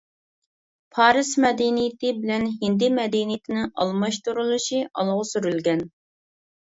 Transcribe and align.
پارس 0.95 1.33
مەدەنىيىتى 1.43 2.13
بىلەن 2.23 2.47
ھىندى 2.61 2.89
مەدەنىيىتىنىڭ 2.99 3.67
ئالماشتۇرۇلۇشى 3.85 4.81
ئالغا 5.03 5.27
سۈرۈلگەن. 5.33 5.85